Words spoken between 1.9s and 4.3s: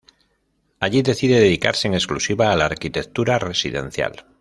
exclusiva a la arquitectura residencial.